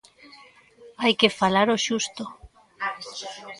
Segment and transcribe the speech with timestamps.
[1.01, 2.23] Hai que falar o xusto.